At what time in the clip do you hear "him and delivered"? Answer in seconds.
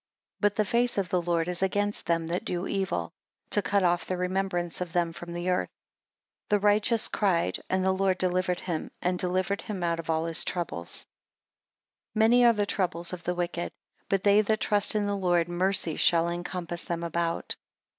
8.61-9.61